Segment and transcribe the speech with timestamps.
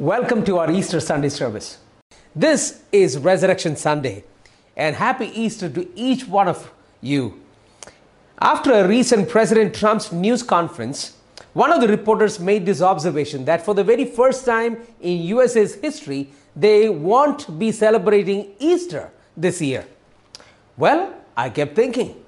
[0.00, 1.76] Welcome to our Easter Sunday service.
[2.34, 4.24] This is Resurrection Sunday,
[4.74, 7.38] and happy Easter to each one of you.
[8.40, 11.18] After a recent President Trump's news conference,
[11.52, 15.74] one of the reporters made this observation that for the very first time in USA's
[15.74, 19.84] history, they won't be celebrating Easter this year.
[20.78, 22.24] Well, I kept thinking,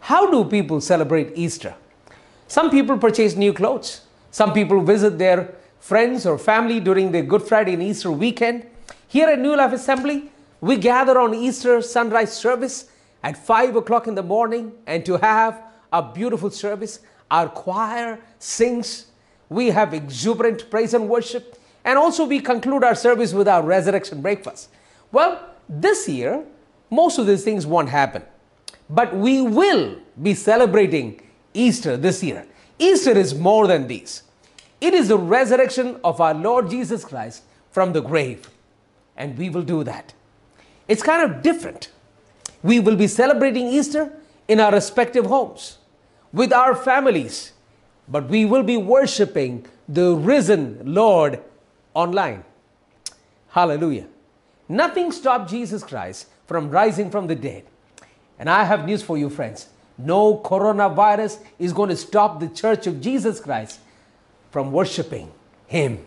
[0.00, 1.76] how do people celebrate Easter?
[2.48, 4.00] Some people purchase new clothes.
[4.32, 8.64] Some people visit their friends or family during the Good Friday and Easter weekend.
[9.08, 12.88] Here at New Life Assembly, we gather on Easter sunrise service
[13.24, 15.60] at 5 o'clock in the morning and to have
[15.92, 17.00] a beautiful service.
[17.32, 19.06] Our choir sings.
[19.48, 21.58] We have exuberant praise and worship.
[21.84, 24.68] And also, we conclude our service with our resurrection breakfast.
[25.10, 26.44] Well, this year,
[26.90, 28.22] most of these things won't happen.
[28.88, 31.20] But we will be celebrating
[31.52, 32.46] Easter this year.
[32.78, 34.22] Easter is more than these.
[34.82, 38.50] It is the resurrection of our Lord Jesus Christ from the grave.
[39.16, 40.12] And we will do that.
[40.88, 41.92] It's kind of different.
[42.64, 44.12] We will be celebrating Easter
[44.48, 45.78] in our respective homes
[46.32, 47.52] with our families,
[48.08, 51.40] but we will be worshiping the risen Lord
[51.94, 52.42] online.
[53.50, 54.08] Hallelujah.
[54.68, 57.66] Nothing stopped Jesus Christ from rising from the dead.
[58.36, 59.68] And I have news for you, friends.
[59.96, 63.78] No coronavirus is going to stop the church of Jesus Christ
[64.52, 65.32] from worshiping
[65.66, 65.98] Him.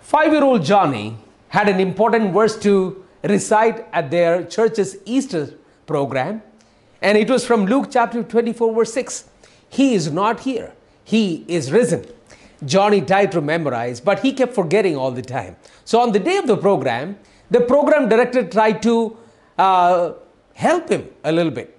[0.00, 1.18] Five year old Johnny
[1.48, 5.54] had an important verse to recite at their church's Easter
[5.86, 6.42] program,
[7.02, 9.28] and it was from Luke chapter 24, verse 6.
[9.68, 10.72] He is not here,
[11.04, 12.06] He is risen.
[12.64, 15.56] Johnny tried to memorize, but he kept forgetting all the time.
[15.84, 17.18] So on the day of the program,
[17.50, 19.16] the program director tried to
[19.58, 20.12] uh,
[20.54, 21.76] help him a little bit.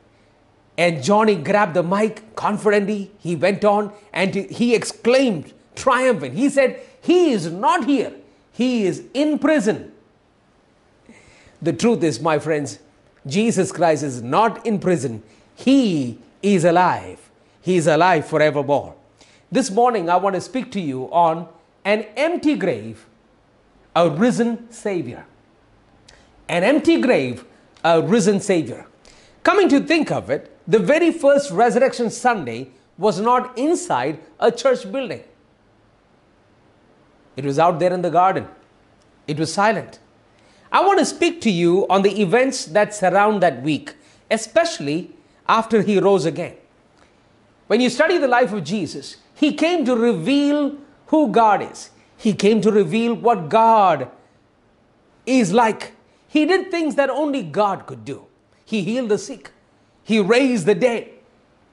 [0.78, 3.12] And Johnny grabbed the mic confidently.
[3.20, 6.34] He went on and he exclaimed, triumphant.
[6.34, 8.14] He said, He is not here,
[8.52, 9.92] He is in prison.
[11.62, 12.80] The truth is, my friends,
[13.26, 15.24] Jesus Christ is not in prison.
[15.56, 17.20] He is alive.
[17.62, 18.96] He is alive forevermore.
[19.50, 21.48] This morning, I want to speak to you on
[21.86, 23.06] an empty grave,
[23.96, 25.26] a risen Savior.
[26.50, 27.46] An empty grave,
[27.84, 28.86] a risen Savior.
[29.44, 34.90] Coming to think of it, the very first Resurrection Sunday was not inside a church
[34.92, 35.24] building,
[37.36, 38.48] it was out there in the garden.
[39.28, 40.00] It was silent.
[40.72, 43.96] I want to speak to you on the events that surround that week,
[44.30, 45.12] especially
[45.48, 46.58] after he rose again.
[47.68, 51.92] When you study the life of Jesus, he came to reveal who God is.
[52.18, 54.10] He came to reveal what God
[55.26, 55.94] is like.
[56.28, 58.26] He did things that only God could do.
[58.66, 59.53] He healed the sick.
[60.04, 61.10] He raised the dead.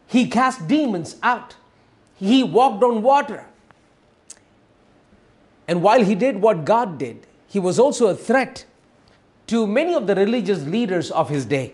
[0.06, 1.56] He cast demons out.
[2.16, 3.46] He walked on water.
[5.66, 8.64] And while he did what God did, he was also a threat
[9.46, 11.72] to many of the religious leaders of his day.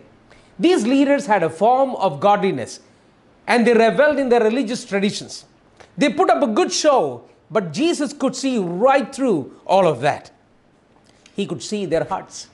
[0.58, 2.80] These leaders had a form of godliness
[3.46, 5.44] and they reveled in their religious traditions.
[5.96, 10.30] They put up a good show, but Jesus could see right through all of that.
[11.34, 12.48] He could see their hearts.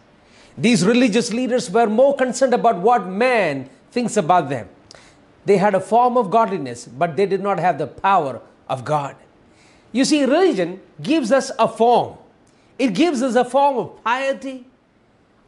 [0.59, 4.69] These religious leaders were more concerned about what man thinks about them.
[5.44, 9.16] They had a form of godliness, but they did not have the power of God.
[9.92, 12.16] You see, religion gives us a form,
[12.78, 14.66] it gives us a form of piety,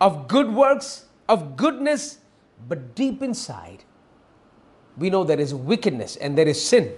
[0.00, 2.18] of good works, of goodness,
[2.68, 3.84] but deep inside,
[4.98, 6.92] we know there is wickedness and there is sin.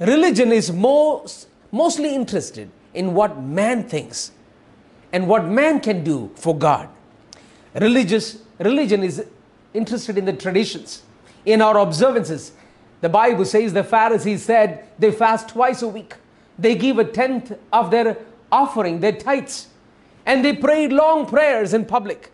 [0.00, 4.32] Religion is most, mostly interested in what man thinks
[5.12, 6.88] and what man can do for God.
[7.74, 9.24] Religious religion is
[9.74, 11.02] interested in the traditions,
[11.44, 12.52] in our observances.
[13.00, 16.14] The Bible says the Pharisees said they fast twice a week.
[16.58, 18.18] They give a tenth of their
[18.50, 19.68] offering, their tithes,
[20.24, 22.30] and they prayed long prayers in public.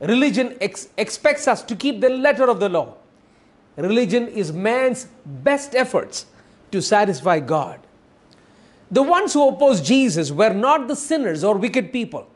[0.00, 2.94] Religion ex- expects us to keep the letter of the law.
[3.76, 6.26] Religion is man's best efforts
[6.70, 7.80] to satisfy God.
[8.90, 12.28] The ones who opposed Jesus were not the sinners or wicked people,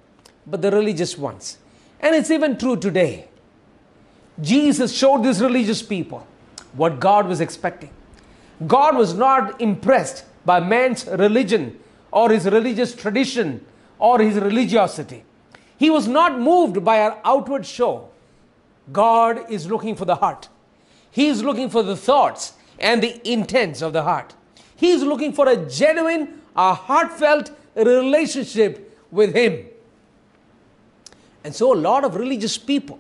[0.47, 1.59] but the religious ones.
[2.01, 3.29] And it's even true today.
[4.41, 6.27] Jesus showed these religious people
[6.73, 7.91] what God was expecting.
[8.67, 11.79] God was not impressed by man's religion
[12.11, 13.65] or his religious tradition
[13.99, 15.25] or his religiosity.
[15.77, 18.09] He was not moved by our outward show.
[18.93, 20.49] God is looking for the heart.
[21.11, 24.35] He is looking for the thoughts and the intents of the heart.
[24.77, 29.67] He is looking for a genuine, a heartfelt relationship with Him.
[31.45, 32.99] And so, a lot of religious people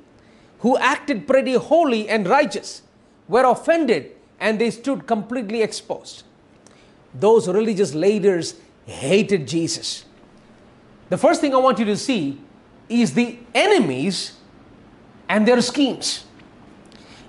[0.65, 2.81] who acted pretty holy and righteous
[3.29, 6.23] were offended and they stood completely exposed.
[7.13, 8.55] Those religious leaders
[8.87, 10.07] hated Jesus.
[11.11, 12.41] The first thing I want you to see
[12.89, 14.39] is the enemies
[15.29, 16.25] and their schemes.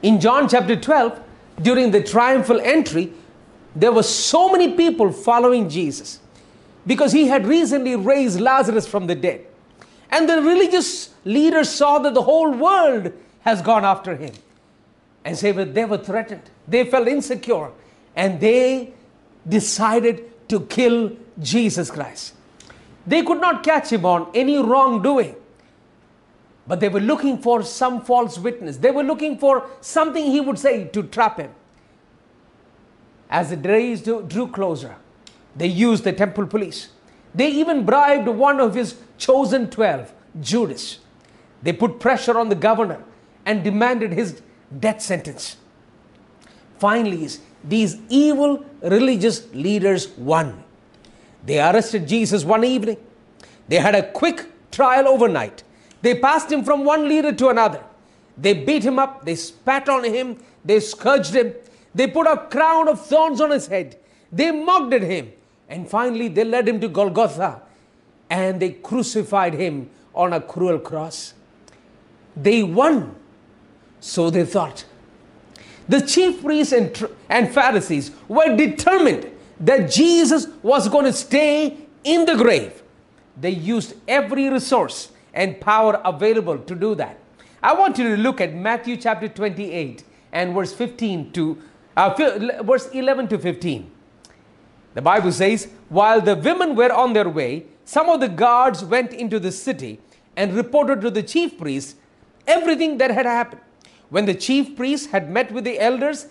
[0.01, 1.19] In John chapter 12,
[1.61, 3.11] during the triumphal entry,
[3.75, 6.21] there were so many people following Jesus
[6.87, 9.45] because he had recently raised Lazarus from the dead.
[10.09, 13.11] And the religious leaders saw that the whole world
[13.45, 14.33] has gone after him.
[15.23, 16.41] And say that they were threatened.
[16.67, 17.71] They felt insecure.
[18.15, 18.93] And they
[19.47, 22.33] decided to kill Jesus Christ.
[23.07, 25.35] They could not catch him on any wrongdoing.
[26.67, 28.77] But they were looking for some false witness.
[28.77, 31.51] They were looking for something he would say to trap him.
[33.29, 34.95] As the days drew closer,
[35.55, 36.89] they used the temple police.
[37.33, 40.99] They even bribed one of his chosen 12, Judas.
[41.61, 43.03] They put pressure on the governor
[43.45, 44.41] and demanded his
[44.79, 45.57] death sentence.
[46.79, 47.29] Finally,
[47.63, 50.63] these evil religious leaders won.
[51.45, 52.97] They arrested Jesus one evening.
[53.67, 55.63] They had a quick trial overnight.
[56.01, 57.83] They passed him from one leader to another.
[58.37, 61.53] They beat him up, they spat on him, they scourged him,
[61.93, 63.97] they put a crown of thorns on his head,
[64.29, 65.31] they mocked at him,
[65.69, 67.61] and finally they led him to Golgotha
[68.29, 71.33] and they crucified him on a cruel cross.
[72.35, 73.15] They won,
[74.05, 74.85] so they thought.
[75.89, 82.25] The chief priests and, and Pharisees were determined that Jesus was going to stay in
[82.25, 82.83] the grave.
[83.35, 87.19] They used every resource and power available to do that.
[87.63, 91.61] I want you to look at Matthew chapter 28 and verse 15 to
[91.97, 93.89] uh, verse 11 to 15.
[94.93, 99.13] The Bible says, while the women were on their way, some of the guards went
[99.13, 99.99] into the city
[100.35, 101.95] and reported to the chief priests
[102.47, 103.61] everything that had happened.
[104.09, 106.27] When the chief priests had met with the elders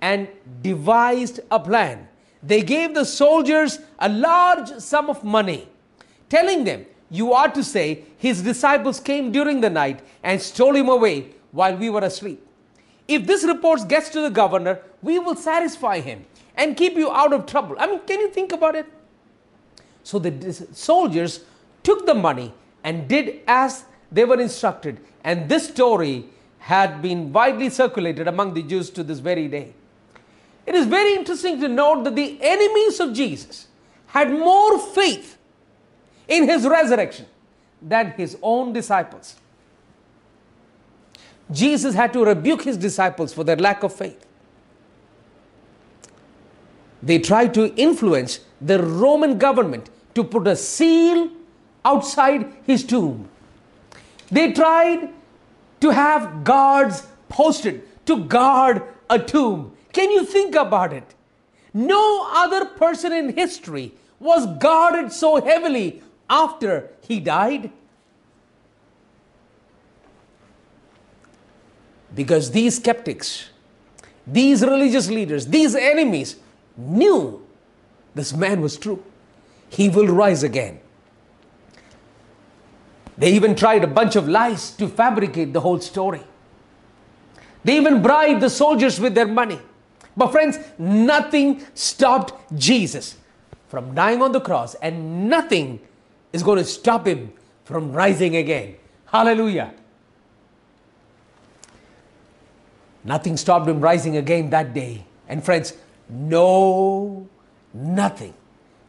[0.00, 0.28] and
[0.62, 2.08] devised a plan,
[2.42, 5.68] they gave the soldiers a large sum of money,
[6.28, 10.88] telling them, You are to say, His disciples came during the night and stole him
[10.88, 12.44] away while we were asleep.
[13.08, 17.32] If this report gets to the governor, we will satisfy him and keep you out
[17.32, 17.76] of trouble.
[17.78, 18.86] I mean, can you think about it?
[20.02, 21.40] So the soldiers
[21.82, 22.52] took the money
[22.84, 25.00] and did as they were instructed.
[25.24, 26.26] And this story
[26.58, 29.72] had been widely circulated among the Jews to this very day.
[30.66, 33.68] It is very interesting to note that the enemies of Jesus
[34.08, 35.38] had more faith
[36.26, 37.26] in his resurrection
[37.80, 39.36] than his own disciples.
[41.50, 44.26] Jesus had to rebuke his disciples for their lack of faith.
[47.02, 51.30] They tried to influence the Roman government to put a seal
[51.84, 53.28] outside his tomb.
[54.30, 55.08] They tried
[55.80, 59.72] to have guards posted to guard a tomb.
[59.92, 61.14] Can you think about it?
[61.74, 67.70] No other person in history was guarded so heavily after he died.
[72.14, 73.50] Because these skeptics,
[74.26, 76.36] these religious leaders, these enemies
[76.76, 77.46] knew
[78.14, 79.02] this man was true.
[79.68, 80.80] He will rise again.
[83.18, 86.22] They even tried a bunch of lies to fabricate the whole story.
[87.64, 89.58] They even bribed the soldiers with their money.
[90.16, 93.16] But, friends, nothing stopped Jesus
[93.68, 95.80] from dying on the cross, and nothing
[96.32, 97.32] is going to stop him
[97.64, 98.76] from rising again.
[99.06, 99.74] Hallelujah.
[103.04, 105.04] Nothing stopped him rising again that day.
[105.28, 105.74] And, friends,
[106.08, 107.28] no,
[107.74, 108.34] nothing,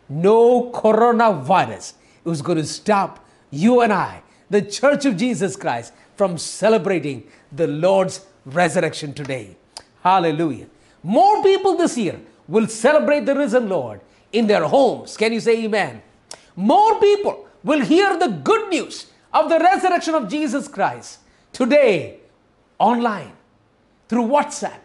[0.08, 1.94] no coronavirus
[2.24, 7.68] was going to stop you and I, the Church of Jesus Christ, from celebrating the
[7.68, 9.56] Lord's resurrection today.
[10.04, 10.68] Hallelujah.
[11.04, 14.02] More people this year will celebrate the risen Lord
[14.32, 15.18] in their homes.
[15.18, 16.02] Can you say amen?
[16.56, 21.20] More people will hear the good news of the resurrection of Jesus Christ
[21.54, 22.20] today
[22.78, 23.32] online,
[24.08, 24.80] through WhatsApp,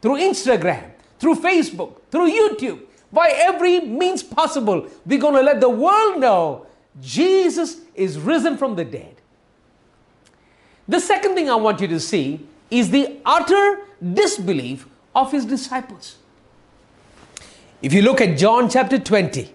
[0.00, 2.80] through Instagram, through Facebook, through YouTube,
[3.12, 4.88] by every means possible.
[5.06, 6.66] We're going to let the world know
[7.00, 9.16] Jesus is risen from the dead.
[10.86, 13.80] The second thing I want you to see is the utter
[14.12, 16.16] disbelief of his disciples.
[17.82, 19.52] If you look at John chapter 20,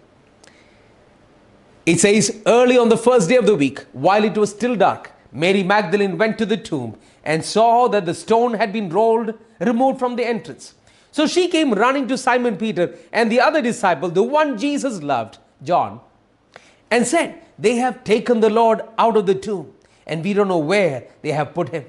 [1.85, 5.11] it says, Early on the first day of the week, while it was still dark,
[5.31, 9.99] Mary Magdalene went to the tomb and saw that the stone had been rolled, removed
[9.99, 10.73] from the entrance.
[11.11, 15.39] So she came running to Simon Peter and the other disciple, the one Jesus loved,
[15.63, 15.99] John,
[16.91, 19.73] and said, They have taken the Lord out of the tomb,
[20.05, 21.85] and we don't know where they have put him.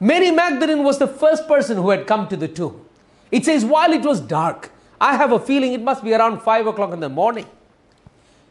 [0.00, 2.84] Mary Magdalene was the first person who had come to the tomb.
[3.30, 6.66] It says, while it was dark, I have a feeling it must be around 5
[6.66, 7.46] o'clock in the morning.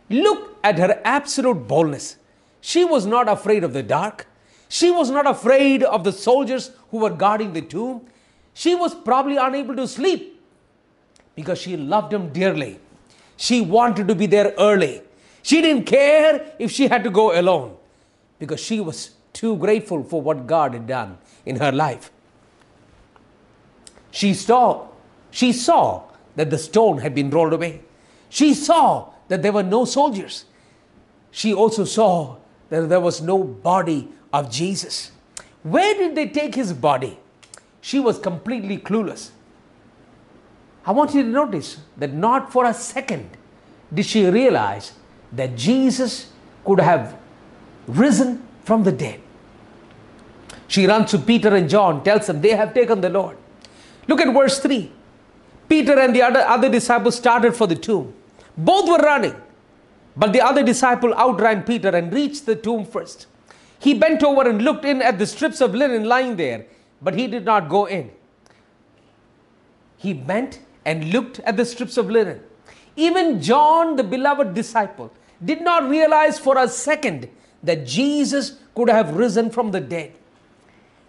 [0.09, 2.17] Look at her absolute boldness.
[2.61, 4.27] She was not afraid of the dark.
[4.69, 8.07] She was not afraid of the soldiers who were guarding the tomb.
[8.53, 10.41] She was probably unable to sleep
[11.35, 12.79] because she loved him dearly.
[13.37, 15.01] She wanted to be there early.
[15.41, 17.75] She didn't care if she had to go alone
[18.39, 22.11] because she was too grateful for what God had done in her life.
[24.11, 24.87] She saw,
[25.31, 26.03] she saw
[26.35, 27.81] that the stone had been rolled away.
[28.29, 30.45] She saw that there were no soldiers.
[31.31, 32.37] She also saw
[32.69, 35.11] that there was no body of Jesus.
[35.63, 37.19] Where did they take his body?
[37.81, 39.31] She was completely clueless.
[40.85, 43.29] I want you to notice that not for a second
[43.93, 44.93] did she realize
[45.31, 46.31] that Jesus
[46.65, 47.15] could have
[47.87, 49.21] risen from the dead.
[50.67, 53.37] She runs to Peter and John, tells them they have taken the Lord.
[54.07, 54.91] Look at verse 3.
[55.69, 58.13] Peter and the other, other disciples started for the tomb.
[58.57, 59.35] Both were running,
[60.15, 63.27] but the other disciple outran Peter and reached the tomb first.
[63.79, 66.65] He bent over and looked in at the strips of linen lying there,
[67.01, 68.11] but he did not go in.
[69.97, 72.41] He bent and looked at the strips of linen.
[72.95, 75.11] Even John, the beloved disciple,
[75.43, 77.29] did not realize for a second
[77.63, 80.13] that Jesus could have risen from the dead.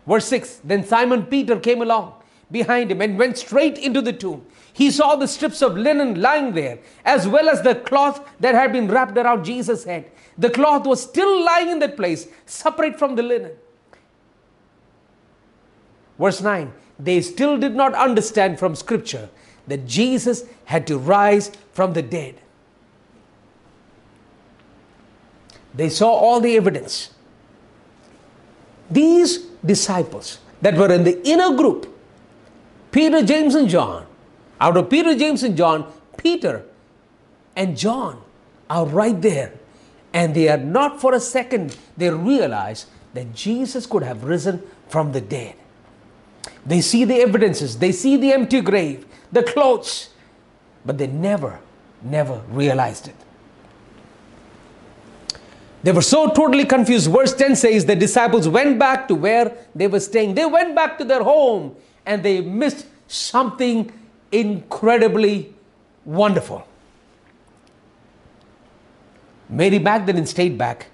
[0.06, 2.14] Verse 6 Then Simon Peter came along
[2.50, 4.46] behind him and went straight into the tomb.
[4.72, 8.72] He saw the strips of linen lying there, as well as the cloth that had
[8.72, 10.10] been wrapped around Jesus' head.
[10.36, 13.52] The cloth was still lying in that place, separate from the linen.
[16.18, 19.28] Verse 9 They still did not understand from Scripture
[19.66, 22.36] that Jesus had to rise from the dead.
[25.74, 27.10] They saw all the evidence.
[28.90, 31.90] These disciples that were in the inner group,
[32.92, 34.06] Peter, James, and John,
[34.60, 36.64] out of Peter, James, and John, Peter
[37.56, 38.22] and John
[38.70, 39.52] are right there.
[40.12, 45.10] And they are not for a second, they realize that Jesus could have risen from
[45.10, 45.56] the dead.
[46.66, 50.10] They see the evidences, they see the empty grave, the clothes,
[50.84, 51.60] but they never,
[52.02, 53.16] never realized it.
[55.82, 57.10] They were so totally confused.
[57.10, 60.34] Verse 10 says the disciples went back to where they were staying.
[60.34, 63.92] They went back to their home and they missed something
[64.32, 65.54] incredibly
[66.06, 66.66] wonderful.
[69.50, 70.86] Mary Magdalene stayed back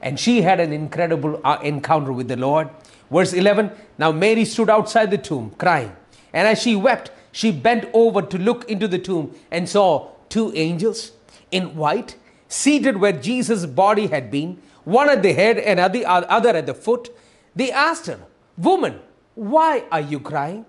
[0.00, 2.70] and she had an incredible uh, encounter with the Lord.
[3.12, 5.94] Verse 11 Now Mary stood outside the tomb crying,
[6.32, 10.52] and as she wept, she bent over to look into the tomb and saw two
[10.54, 11.12] angels
[11.50, 12.16] in white
[12.48, 16.66] seated where Jesus' body had been, one at the head and at the other at
[16.66, 17.10] the foot.
[17.54, 18.20] They asked her,
[18.58, 19.00] Woman,
[19.34, 20.66] why are you crying?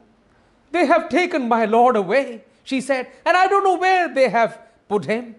[0.71, 4.59] They have taken my Lord away, she said, and I don't know where they have
[4.88, 5.35] put him.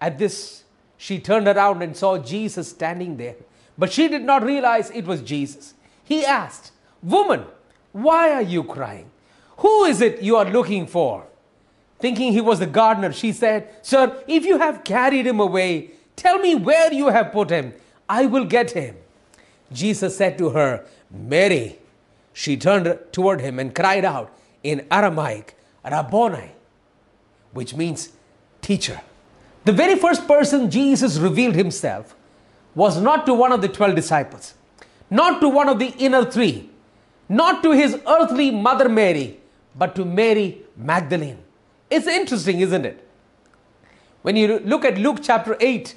[0.00, 0.64] At this,
[0.96, 3.36] she turned around and saw Jesus standing there,
[3.78, 5.74] but she did not realize it was Jesus.
[6.04, 7.44] He asked, Woman,
[7.92, 9.10] why are you crying?
[9.58, 11.26] Who is it you are looking for?
[11.98, 16.38] Thinking he was the gardener, she said, Sir, if you have carried him away, tell
[16.38, 17.74] me where you have put him.
[18.08, 18.96] I will get him.
[19.72, 21.78] Jesus said to her, Mary.
[22.32, 26.52] She turned toward him and cried out in Aramaic, Rabboni,
[27.52, 28.10] which means
[28.62, 29.00] teacher.
[29.64, 32.16] The very first person Jesus revealed himself
[32.74, 34.54] was not to one of the 12 disciples,
[35.20, 36.70] not to one of the inner three,
[37.28, 39.38] not to his earthly mother Mary,
[39.76, 41.38] but to Mary Magdalene.
[41.90, 43.06] It's interesting, isn't it?
[44.22, 45.94] When you look at Luke chapter 8,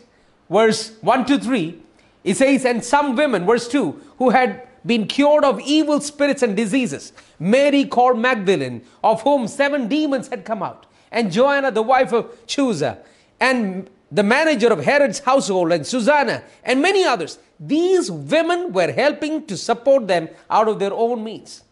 [0.50, 1.82] verse 1 to 3,
[2.26, 6.56] it says, And some women, verse 2, who had been cured of evil spirits and
[6.56, 12.12] diseases, Mary called Magdalene, of whom seven demons had come out, and Joanna, the wife
[12.12, 12.98] of Chuza,
[13.40, 17.38] and the manager of Herod's household, and Susanna, and many others.
[17.60, 21.64] These women were helping to support them out of their own means.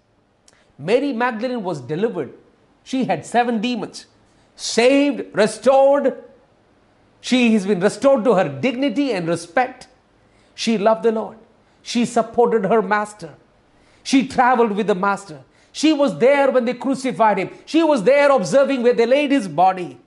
[0.78, 2.34] Mary Magdalene was delivered.
[2.84, 4.08] She had seven demons
[4.56, 6.22] saved, restored.
[7.22, 9.88] She has been restored to her dignity and respect.
[10.54, 11.38] She loved the Lord.
[11.82, 13.36] She supported her master.
[14.04, 15.40] She traveled with the master.
[15.72, 17.52] She was there when they crucified him.
[17.66, 19.98] She was there observing where they laid his body.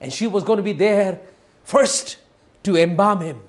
[0.00, 1.20] And she was going to be there
[1.66, 2.16] first
[2.62, 3.40] to embalm him.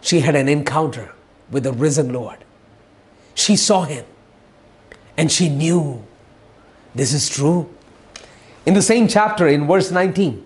[0.00, 1.12] She had an encounter
[1.50, 2.38] with the risen Lord.
[3.34, 4.04] She saw him
[5.16, 6.02] and she knew
[6.94, 7.68] this is true.
[8.64, 10.44] In the same chapter, in verse 19,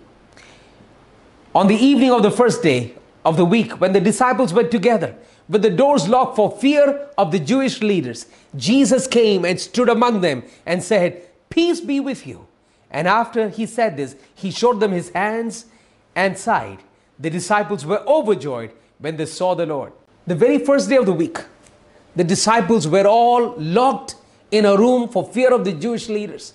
[1.55, 2.95] on the evening of the first day
[3.25, 5.15] of the week, when the disciples were together,
[5.49, 10.21] with the doors locked for fear of the Jewish leaders, Jesus came and stood among
[10.21, 12.47] them and said, Peace be with you.
[12.91, 15.67] And after he said this, he showed them his hands
[16.15, 16.79] and side.
[17.21, 19.93] The disciples were overjoyed when they saw the Lord.
[20.27, 21.39] The very first day of the week,
[22.17, 24.17] the disciples were all locked
[24.51, 26.55] in a room for fear of the Jewish leaders.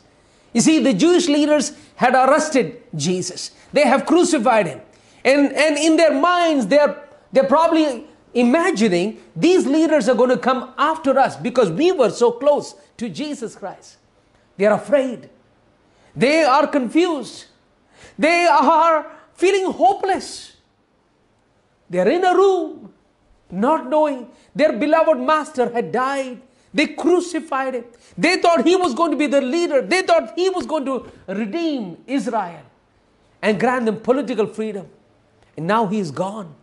[0.54, 4.82] You see, the Jewish leaders had arrested Jesus, they have crucified him.
[5.24, 10.74] And, and in their minds, they're, they're probably imagining these leaders are going to come
[10.78, 13.98] after us because we were so close to Jesus Christ.
[14.58, 15.30] They are afraid.
[16.16, 17.46] They are confused.
[18.18, 20.55] They are feeling hopeless.
[21.90, 22.94] They are in a room,
[23.52, 26.42] not knowing their beloved master had died.
[26.74, 27.86] They crucified him.
[28.18, 29.82] They thought he was going to be the leader.
[29.82, 32.64] They thought he was going to redeem Israel
[33.42, 34.90] and grant them political freedom.
[35.56, 36.54] And now he is gone.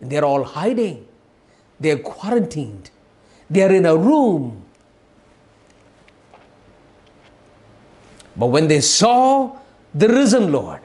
[0.00, 1.06] And they're all hiding.
[1.78, 2.90] They're quarantined.
[3.50, 4.64] They're in a room.
[8.36, 9.58] But when they saw
[9.94, 10.80] the risen Lord,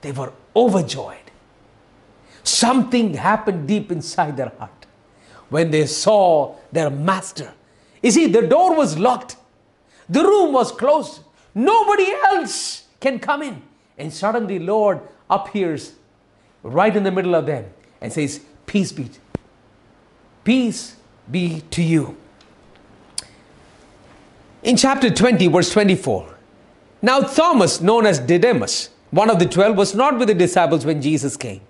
[0.00, 1.21] they were overjoyed.
[2.44, 4.86] Something happened deep inside their heart
[5.48, 7.52] when they saw their master.
[8.02, 9.36] You see, the door was locked,
[10.08, 11.20] the room was closed,
[11.54, 13.62] nobody else can come in.
[13.98, 15.92] And suddenly, Lord appears
[16.62, 17.66] right in the middle of them
[18.00, 19.10] and says, Peace be.
[20.44, 20.96] Peace
[21.30, 22.16] be to you.
[24.62, 26.32] In chapter 20, verse 24,
[27.02, 31.02] now Thomas, known as Didymus, one of the twelve, was not with the disciples when
[31.02, 31.60] Jesus came.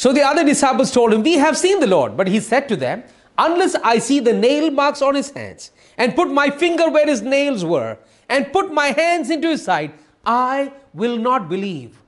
[0.00, 2.16] So the other disciples told him, We have seen the Lord.
[2.16, 3.04] But he said to them,
[3.36, 7.20] Unless I see the nail marks on his hands, and put my finger where his
[7.20, 9.92] nails were, and put my hands into his side,
[10.24, 12.00] I will not believe.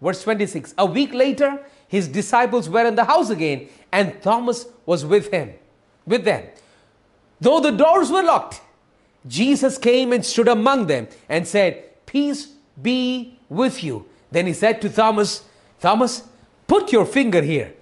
[0.00, 5.04] Verse 26 A week later, his disciples were in the house again, and Thomas was
[5.04, 5.52] with him,
[6.06, 6.46] with them.
[7.42, 8.62] Though the doors were locked,
[9.26, 14.06] Jesus came and stood among them and said, Peace be with you.
[14.30, 15.44] Then he said to Thomas,
[15.78, 16.22] Thomas,
[16.66, 17.74] put your finger here.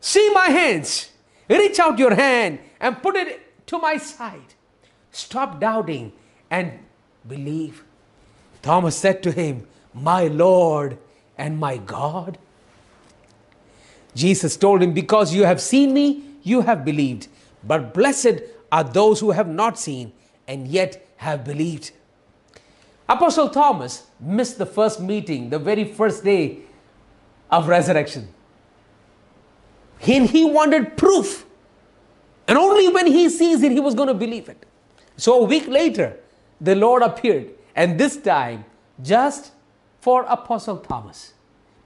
[0.00, 1.10] See my hands.
[1.48, 4.54] Reach out your hand and put it to my side.
[5.10, 6.12] Stop doubting
[6.50, 6.78] and
[7.26, 7.84] believe.
[8.62, 10.98] Thomas said to him, My Lord
[11.36, 12.38] and my God.
[14.14, 17.28] Jesus told him, Because you have seen me, you have believed.
[17.64, 20.12] But blessed are those who have not seen
[20.46, 21.92] and yet have believed.
[23.08, 26.60] Apostle Thomas missed the first meeting, the very first day
[27.50, 28.28] of resurrection.
[30.06, 31.46] And he wanted proof.
[32.48, 34.64] And only when he sees it, he was going to believe it.
[35.16, 36.16] So a week later,
[36.60, 38.64] the Lord appeared, and this time
[39.02, 39.52] just
[40.00, 41.34] for Apostle Thomas.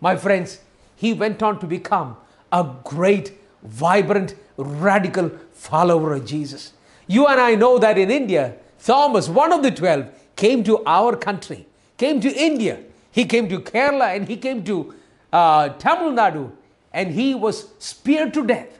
[0.00, 0.61] My friends,
[0.96, 2.16] he went on to become
[2.53, 6.72] a great, vibrant, radical follower of Jesus.
[7.07, 11.16] You and I know that in India, Thomas, one of the twelve, came to our
[11.16, 12.81] country, came to India.
[13.11, 14.94] He came to Kerala and he came to
[15.34, 16.52] uh, Tamil Nadu
[16.92, 18.78] and he was speared to death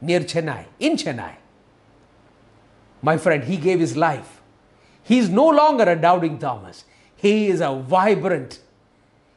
[0.00, 1.34] near Chennai, in Chennai.
[3.02, 4.40] My friend, he gave his life.
[5.02, 6.84] He is no longer a doubting Thomas.
[7.16, 8.60] He is a vibrant,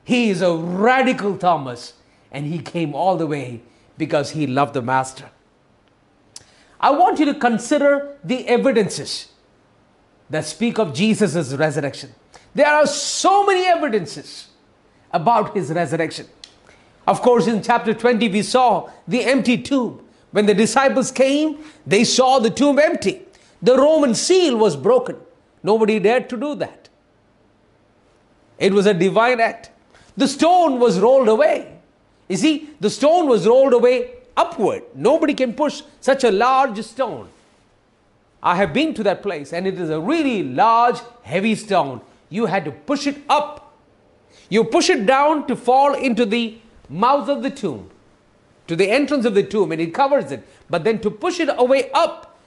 [0.04, 1.94] he is a radical Thomas.
[2.30, 3.62] And he came all the way
[3.98, 5.30] because he loved the Master.
[6.80, 9.30] I want you to consider the evidences
[10.30, 12.14] that speak of Jesus' resurrection.
[12.54, 14.50] There are so many evidences
[15.12, 16.28] about his resurrection.
[17.08, 20.02] Of course, in chapter 20, we saw the empty tomb.
[20.32, 23.22] When the disciples came, they saw the tomb empty.
[23.62, 25.16] The Roman seal was broken.
[25.64, 26.90] Nobody dared to do that.
[28.60, 29.72] It was a divine act.
[30.16, 31.78] The stone was rolled away.
[32.28, 34.84] You see, the stone was rolled away upward.
[34.94, 37.30] Nobody can push such a large stone.
[38.42, 42.02] I have been to that place and it is a really large, heavy stone.
[42.30, 43.67] You had to push it up.
[44.50, 46.58] You push it down to fall into the
[46.90, 47.90] mouth of the tomb,
[48.68, 50.48] to the entrance of the tomb, and it covers it.
[50.70, 52.40] But then to push it away up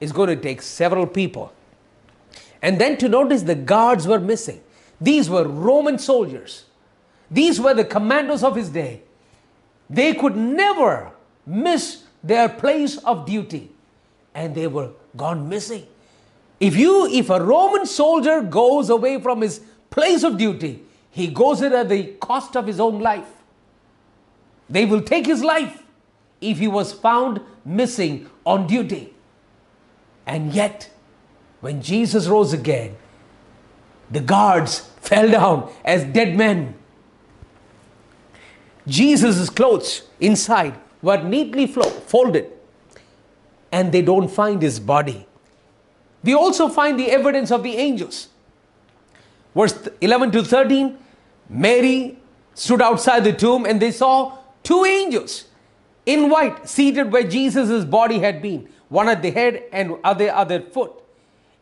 [0.00, 1.52] is going to take several people.
[2.62, 4.62] And then to notice the guards were missing.
[5.00, 6.64] These were Roman soldiers.
[7.30, 9.02] These were the commandos of his day.
[9.90, 11.12] They could never
[11.44, 13.70] miss their place of duty
[14.34, 15.86] and they were gone missing.
[16.58, 20.82] If you, if a Roman soldier goes away from his place of duty,
[21.14, 23.28] he goes it at the cost of his own life.
[24.68, 25.84] They will take his life
[26.40, 29.14] if he was found missing on duty.
[30.26, 30.90] And yet,
[31.60, 32.96] when Jesus rose again,
[34.10, 36.74] the guards fell down as dead men.
[38.88, 42.50] Jesus' clothes inside were neatly folded
[43.70, 45.28] and they don't find his body.
[46.24, 48.30] We also find the evidence of the angels.
[49.54, 50.98] Verse 11 to 13
[51.48, 52.18] Mary
[52.54, 55.44] stood outside the tomb and they saw two angels
[56.06, 60.60] in white seated where Jesus' body had been, one at the head and other other
[60.60, 60.92] foot.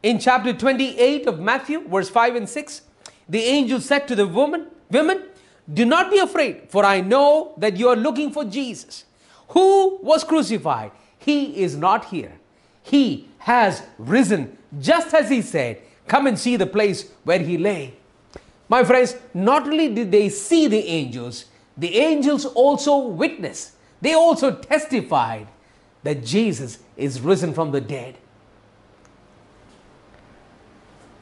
[0.02, 2.82] In chapter 28 of Matthew, verse 5 and 6,
[3.28, 5.22] the angel said to the woman, Women,
[5.72, 9.04] do not be afraid, for I know that you are looking for Jesus,
[9.48, 10.90] who was crucified.
[11.18, 12.32] He is not here.
[12.82, 15.80] He has risen, just as he said.
[16.08, 17.94] Come and see the place where he lay.
[18.72, 21.44] My friends, not only did they see the angels,
[21.76, 25.46] the angels also witnessed, they also testified
[26.04, 28.16] that Jesus is risen from the dead.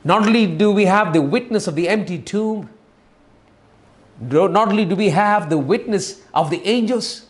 [0.05, 2.71] Not only do we have the witness of the empty tomb,
[4.21, 7.27] not only do we have the witness of the angels,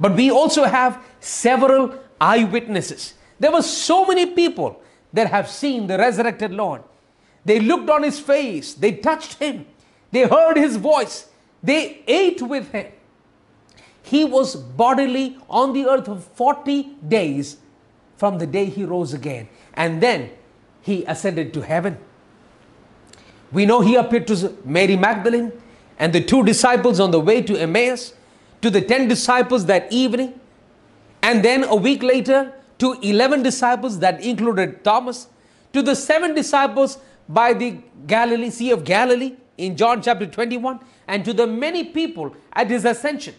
[0.00, 3.14] but we also have several eyewitnesses.
[3.38, 6.82] There were so many people that have seen the resurrected Lord.
[7.44, 9.66] They looked on his face, they touched him,
[10.10, 11.28] they heard his voice,
[11.62, 12.86] they ate with him.
[14.02, 17.58] He was bodily on the earth for 40 days
[18.16, 19.48] from the day he rose again.
[19.74, 20.30] And then
[20.82, 21.98] he ascended to heaven.
[23.52, 25.52] We know he appeared to Mary Magdalene
[25.98, 28.14] and the two disciples on the way to Emmaus,
[28.62, 30.38] to the 10 disciples that evening,
[31.22, 35.28] and then a week later to 11 disciples that included Thomas,
[35.72, 36.98] to the seven disciples
[37.30, 42.34] by the Galilee, Sea of Galilee in John chapter 21, and to the many people
[42.52, 43.34] at his ascension.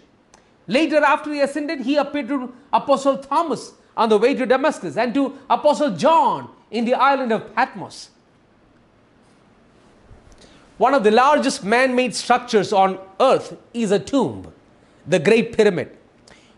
[0.68, 5.14] Later, after he ascended, he appeared to Apostle Thomas on the way to Damascus and
[5.14, 8.10] to Apostle John in the island of Patmos.
[10.78, 14.52] One of the largest man made structures on earth is a tomb,
[15.06, 15.98] the Great Pyramid.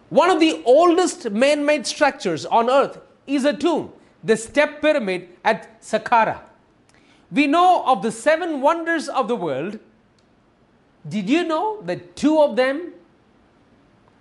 [0.10, 3.92] One of the oldest man made structures on earth is a tomb,
[4.24, 6.40] the Step Pyramid at Saqqara.
[7.34, 9.80] We know of the seven wonders of the world.
[11.08, 12.94] Did you know that two of them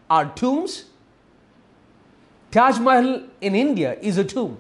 [0.08, 0.86] are tombs?
[2.50, 4.58] Taj Mahal in India is a tomb.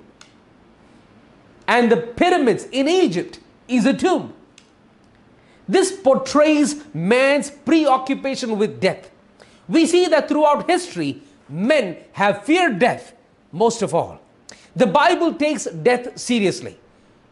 [1.66, 3.38] And the pyramids in Egypt
[3.68, 4.34] is a tomb.
[5.68, 9.10] This portrays man's preoccupation with death.
[9.68, 13.14] We see that throughout history, men have feared death
[13.52, 14.20] most of all.
[14.76, 16.78] The Bible takes death seriously,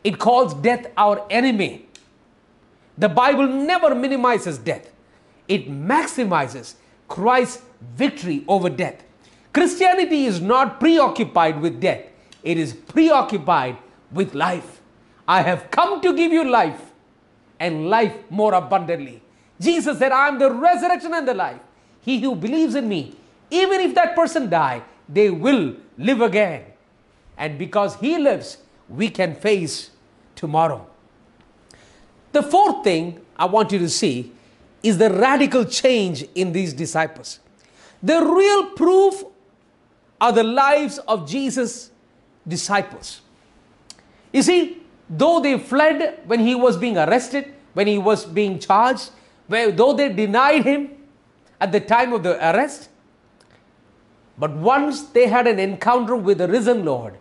[0.02, 1.86] it calls death our enemy.
[2.96, 4.90] The Bible never minimizes death,
[5.48, 6.74] it maximizes
[7.08, 7.62] Christ's
[7.96, 9.02] victory over death.
[9.52, 12.04] Christianity is not preoccupied with death,
[12.42, 13.76] it is preoccupied
[14.12, 14.80] with life.
[15.26, 16.90] I have come to give you life
[17.58, 19.22] and life more abundantly.
[19.60, 21.60] Jesus said, I am the resurrection and the life.
[22.00, 23.14] He who believes in me,
[23.50, 26.64] even if that person die, they will live again.
[27.36, 28.58] And because he lives,
[28.90, 29.90] we can face
[30.34, 30.86] tomorrow.
[32.32, 34.32] The fourth thing I want you to see
[34.82, 37.40] is the radical change in these disciples.
[38.02, 39.24] The real proof
[40.20, 41.90] are the lives of Jesus'
[42.46, 43.20] disciples.
[44.32, 49.10] You see, though they fled when he was being arrested, when he was being charged,
[49.48, 50.90] where, though they denied him
[51.60, 52.88] at the time of the arrest,
[54.38, 57.18] but once they had an encounter with the risen Lord,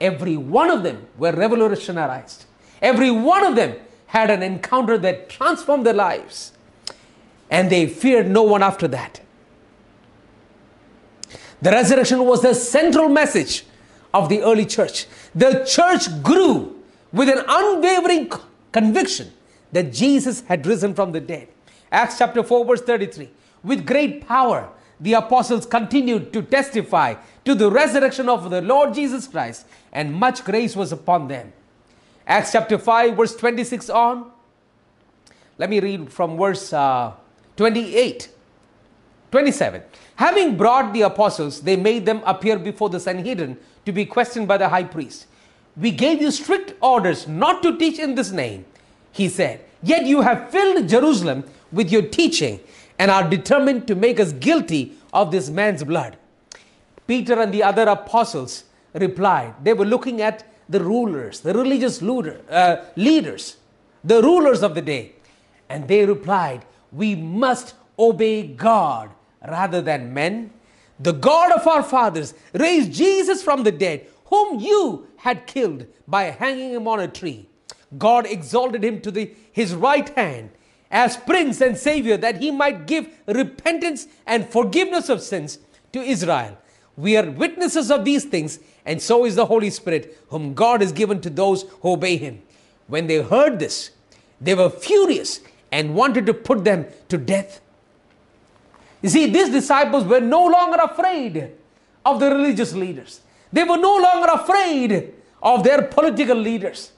[0.00, 2.44] every one of them were revolutionized.
[2.82, 6.52] Every one of them had an encounter that transformed their lives.
[7.50, 9.20] And they feared no one after that.
[11.62, 13.64] The resurrection was the central message
[14.12, 15.06] of the early church.
[15.34, 16.82] The church grew
[17.12, 18.30] with an unwavering
[18.72, 19.32] conviction
[19.72, 21.48] that Jesus had risen from the dead.
[21.90, 23.30] Acts chapter 4, verse 33.
[23.62, 29.28] With great power, the apostles continued to testify to the resurrection of the Lord Jesus
[29.28, 31.52] Christ, and much grace was upon them.
[32.26, 34.30] Acts chapter 5, verse 26 on.
[35.58, 37.12] Let me read from verse uh,
[37.56, 38.30] 28.
[39.30, 39.82] 27.
[40.16, 44.56] Having brought the apostles, they made them appear before the Sanhedrin to be questioned by
[44.56, 45.26] the high priest.
[45.76, 48.64] We gave you strict orders not to teach in this name,
[49.12, 49.60] he said.
[49.82, 52.60] Yet you have filled Jerusalem with your teaching
[52.98, 56.16] and are determined to make us guilty of this man's blood.
[57.06, 59.54] Peter and the other apostles replied.
[59.62, 63.56] They were looking at the rulers, the religious leader, uh, leaders,
[64.02, 65.12] the rulers of the day.
[65.68, 69.10] And they replied, We must obey God
[69.46, 70.50] rather than men.
[70.98, 76.24] The God of our fathers raised Jesus from the dead, whom you had killed by
[76.24, 77.48] hanging him on a tree.
[77.98, 80.50] God exalted him to the, his right hand
[80.96, 85.58] as Prince and Savior that he might give repentance and forgiveness of sins
[85.92, 86.56] to Israel.
[86.96, 90.92] We are witnesses of these things, and so is the Holy Spirit, whom God has
[90.92, 92.40] given to those who obey Him.
[92.86, 93.90] When they heard this,
[94.40, 97.60] they were furious and wanted to put them to death.
[99.02, 101.52] You see, these disciples were no longer afraid
[102.06, 103.20] of the religious leaders,
[103.52, 106.92] they were no longer afraid of their political leaders.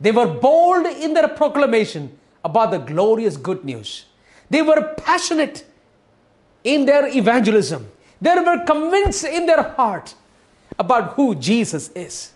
[0.00, 4.06] They were bold in their proclamation about the glorious good news.
[4.50, 5.64] They were passionate
[6.64, 7.90] in their evangelism.
[8.20, 10.14] They were convinced in their heart
[10.78, 12.32] about who Jesus is.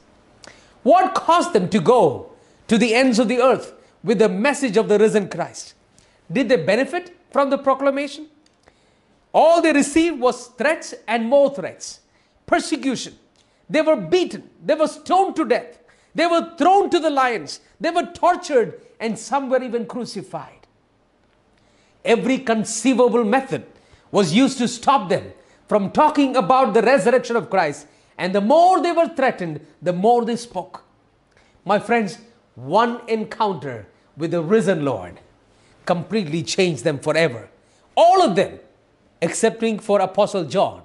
[0.83, 2.31] What caused them to go
[2.69, 5.75] to the ends of the earth with the message of the risen Christ?
[6.31, 8.29] Did they benefit from the proclamation?
[9.33, 12.01] All they received was threats and more threats,
[12.47, 13.19] persecution.
[13.69, 15.79] They were beaten, they were stoned to death,
[16.17, 20.67] they were thrown to the lions, they were tortured, and some were even crucified.
[22.03, 23.67] Every conceivable method
[24.11, 25.33] was used to stop them
[25.69, 27.87] from talking about the resurrection of Christ.
[28.17, 30.85] And the more they were threatened, the more they spoke.
[31.67, 32.19] My friends,
[32.55, 35.21] one encounter with the risen Lord
[35.85, 37.51] completely changed them forever.
[37.95, 38.59] All of them,
[39.21, 40.83] excepting for Apostle John,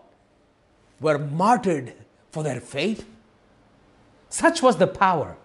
[0.99, 1.93] were martyred
[2.31, 3.05] for their faith.
[4.31, 5.35] Such was the power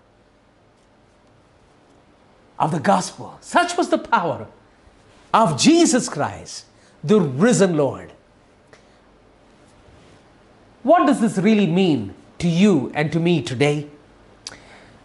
[2.59, 3.37] of the gospel.
[3.40, 4.46] Such was the power
[5.35, 6.66] of Jesus Christ,
[7.03, 8.12] the risen Lord.
[10.85, 13.88] What does this really mean to you and to me today?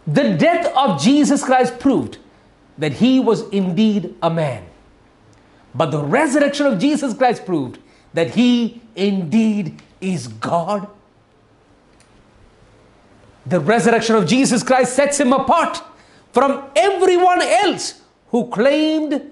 [0.06, 2.18] The death of Jesus Christ proved
[2.78, 4.64] that he was indeed a man.
[5.74, 7.80] But the resurrection of Jesus Christ proved
[8.14, 10.86] that he indeed is God.
[13.46, 15.82] The resurrection of Jesus Christ sets him apart
[16.32, 19.30] from everyone else who claimed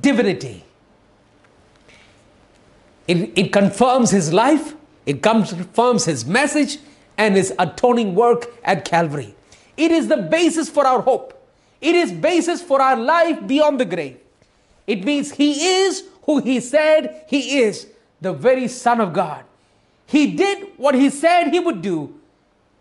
[0.00, 0.64] divinity.
[3.06, 6.78] It, it confirms his life, it confirms his message
[7.18, 9.34] and his atoning work at Calvary.
[9.76, 11.30] It is the basis for our hope.
[11.80, 14.18] It is basis for our life beyond the grave.
[14.86, 17.88] It means he is who he said he is,
[18.20, 19.44] the very Son of God.
[20.06, 22.14] He did what he said he would do.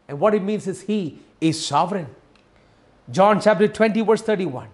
[0.08, 2.08] And what it means is he is sovereign.
[3.12, 4.70] John chapter 20, verse 31.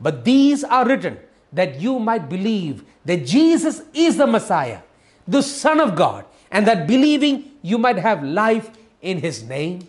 [0.00, 1.18] But these are written
[1.52, 4.80] that you might believe that Jesus is the Messiah,
[5.26, 8.70] the Son of God, and that believing you might have life
[9.00, 9.86] in his name.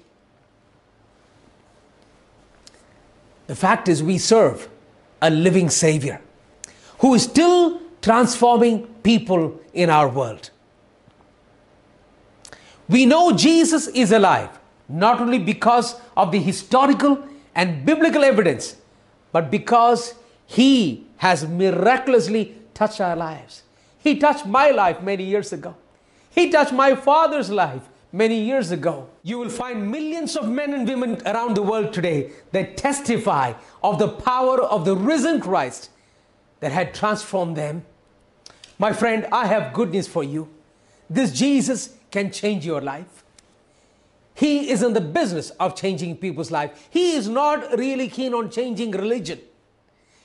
[3.47, 4.69] The fact is, we serve
[5.21, 6.21] a living Savior
[6.99, 10.49] who is still transforming people in our world.
[12.87, 14.49] We know Jesus is alive,
[14.87, 18.75] not only because of the historical and biblical evidence,
[19.31, 23.63] but because He has miraculously touched our lives.
[23.99, 25.75] He touched my life many years ago.
[26.29, 29.09] He touched my father's life many years ago.
[29.23, 33.99] You will find millions of men and women around the world today that testify of
[33.99, 35.89] the power of the risen Christ
[36.61, 37.85] that had transformed them.
[38.79, 40.47] My friend, I have good news for you.
[41.09, 43.24] This Jesus can change your life.
[44.35, 46.87] He is in the business of changing people's life.
[46.89, 49.39] He is not really keen on changing religion.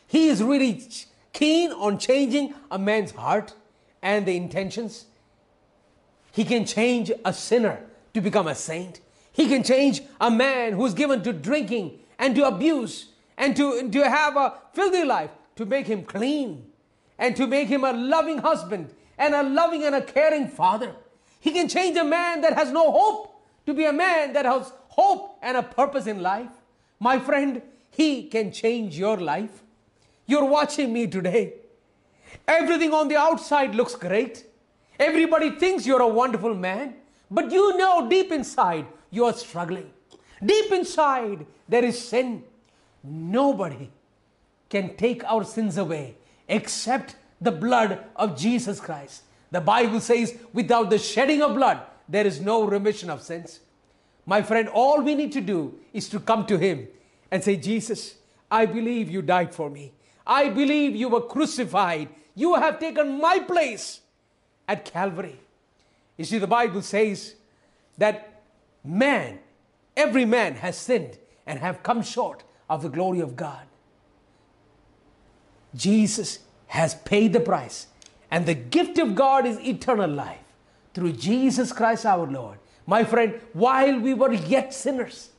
[0.06, 0.82] He is really
[1.32, 3.54] keen on changing a man's heart
[4.02, 5.06] and the intentions.
[6.32, 9.00] He can change a sinner to become a saint.
[9.32, 14.10] He can change a man who's given to drinking and to abuse and to, to
[14.10, 16.66] have a filthy life to make him clean
[17.16, 20.96] and to make him a loving husband and a loving and a caring father.
[21.38, 23.29] He can change a man that has no hope
[23.70, 26.50] to be a man that has hope and a purpose in life.
[26.98, 29.62] My friend, He can change your life.
[30.26, 31.54] You're watching me today.
[32.46, 34.44] Everything on the outside looks great.
[34.98, 36.94] Everybody thinks you're a wonderful man,
[37.30, 39.90] but you know deep inside you are struggling.
[40.44, 42.42] Deep inside there is sin.
[43.02, 43.90] Nobody
[44.68, 46.16] can take our sins away
[46.48, 49.22] except the blood of Jesus Christ.
[49.50, 51.80] The Bible says, without the shedding of blood,
[52.10, 53.60] there is no remission of sins.
[54.26, 56.88] My friend, all we need to do is to come to Him
[57.30, 58.16] and say, Jesus,
[58.50, 59.92] I believe you died for me.
[60.26, 62.08] I believe you were crucified.
[62.34, 64.00] You have taken my place
[64.66, 65.40] at Calvary.
[66.16, 67.36] You see, the Bible says
[67.96, 68.42] that
[68.84, 69.38] man,
[69.96, 73.66] every man has sinned and have come short of the glory of God.
[75.74, 77.86] Jesus has paid the price,
[78.30, 80.49] and the gift of God is eternal life
[80.94, 82.58] through Jesus Christ our Lord.
[82.86, 85.30] My friend, while we were yet sinners,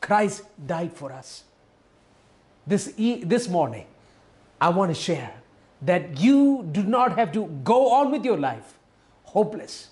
[0.00, 1.44] Christ died for us.
[2.66, 3.86] This, this morning,
[4.60, 5.32] I want to share
[5.82, 8.76] that you do not have to go on with your life
[9.24, 9.88] hopeless.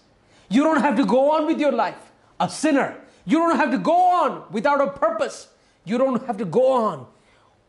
[0.49, 2.97] You don't have to go on with your life a sinner.
[3.25, 5.49] You don't have to go on without a purpose.
[5.85, 7.07] You don't have to go on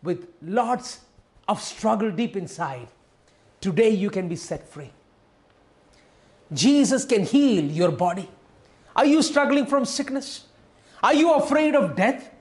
[0.04, 1.02] with lots
[1.47, 2.88] of struggle deep inside.
[3.62, 4.91] Today you can be set free.
[6.52, 8.30] Jesus can heal your body.
[8.96, 10.46] Are you struggling from sickness?
[11.04, 12.32] Are you afraid of death?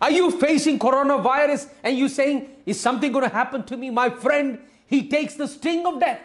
[0.00, 3.90] Are you facing coronavirus and you saying, Is something going to happen to me?
[3.90, 6.20] My friend, he takes the sting of death.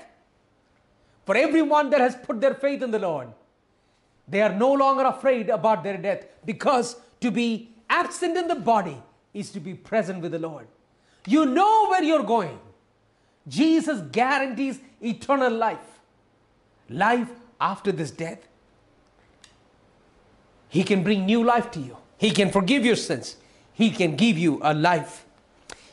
[1.26, 3.30] For everyone that has put their faith in the Lord,
[4.28, 8.98] they are no longer afraid about their death because to be absent in the body
[9.34, 10.68] is to be present with the Lord.
[11.28, 12.60] You know where you're going.
[13.48, 15.93] Jesus guarantees eternal life,
[16.90, 18.40] life after this death.
[20.70, 23.38] He can bring new life to you, He can forgive your sins,
[23.74, 25.26] He can give you a life.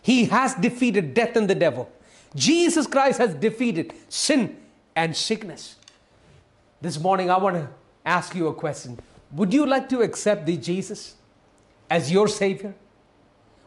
[0.02, 1.90] He has defeated death and the devil.
[2.34, 4.56] Jesus Christ has defeated sin
[4.96, 5.76] and sickness.
[6.80, 7.68] This morning, I want to
[8.04, 8.98] ask you a question
[9.32, 11.16] Would you like to accept the Jesus
[11.90, 12.74] as your Savior?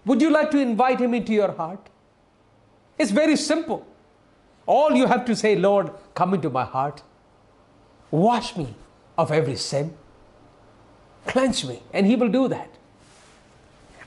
[0.05, 1.89] Would you like to invite Him into your heart?
[2.97, 3.86] It's very simple.
[4.65, 7.03] All you have to say, Lord, come into my heart.
[8.13, 8.76] Wash me
[9.17, 9.91] of every sin.
[11.26, 11.82] Cleanse me.
[11.91, 12.69] And He will do that.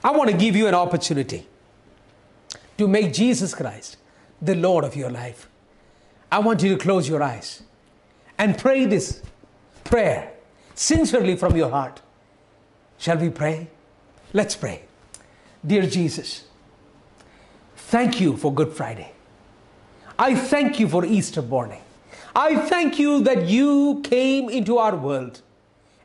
[0.04, 1.44] I want to give you an opportunity
[2.78, 3.96] to make Jesus Christ
[4.40, 5.48] the Lord of your life.
[6.30, 7.64] I want you to close your eyes
[8.38, 9.22] and pray this
[9.82, 10.32] prayer
[10.76, 12.00] sincerely from your heart.
[12.98, 13.66] Shall we pray?
[14.32, 14.82] Let's pray.
[15.66, 16.44] Dear Jesus,
[17.74, 19.10] thank you for Good Friday.
[20.16, 21.82] I thank you for Easter morning.
[22.38, 25.40] I thank you that you came into our world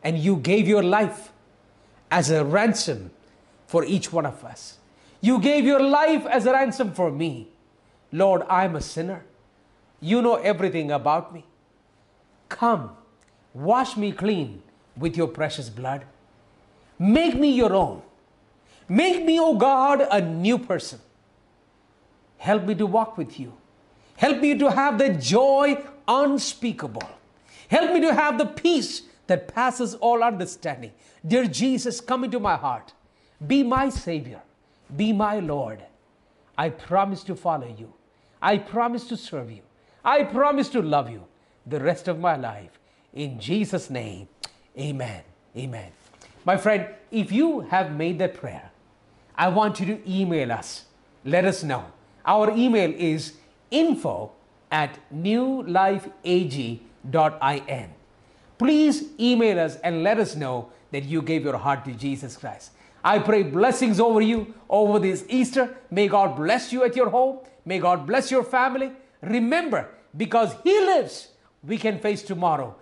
[0.01, 1.33] and you gave your life
[2.09, 3.11] as a ransom
[3.67, 4.77] for each one of us.
[5.19, 7.49] You gave your life as a ransom for me.
[8.13, 9.25] Lord, I'm a sinner.
[9.99, 11.43] You know everything about me.
[12.47, 12.91] Come,
[13.53, 14.63] wash me clean
[14.95, 16.05] with your precious blood.
[16.97, 18.03] Make me your own.
[18.87, 20.99] Make me, O oh God, a new person.
[22.37, 23.51] Help me to walk with you.
[24.21, 27.09] Help me to have the joy unspeakable.
[27.69, 30.91] Help me to have the peace that passes all understanding.
[31.25, 32.93] Dear Jesus, come into my heart.
[33.47, 34.43] Be my Savior.
[34.95, 35.83] Be my Lord.
[36.55, 37.95] I promise to follow you.
[38.39, 39.63] I promise to serve you.
[40.05, 41.25] I promise to love you
[41.65, 42.79] the rest of my life.
[43.15, 44.27] In Jesus' name,
[44.77, 45.23] amen.
[45.57, 45.91] Amen.
[46.45, 48.69] My friend, if you have made that prayer,
[49.35, 50.85] I want you to email us.
[51.25, 51.85] Let us know.
[52.23, 53.40] Our email is
[53.71, 54.31] info
[54.71, 57.89] at newlifeag.in.
[58.57, 62.71] Please email us and let us know that you gave your heart to Jesus Christ.
[63.03, 65.75] I pray blessings over you over this Easter.
[65.89, 67.39] May God bless you at your home.
[67.65, 68.91] May God bless your family.
[69.21, 71.29] Remember, because He lives,
[71.63, 72.75] we can face tomorrow